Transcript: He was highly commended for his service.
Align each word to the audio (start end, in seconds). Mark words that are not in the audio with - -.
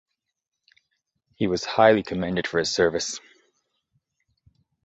He 1.35 1.45
was 1.45 1.63
highly 1.63 2.01
commended 2.01 2.47
for 2.47 2.57
his 2.57 2.73
service. 2.73 3.19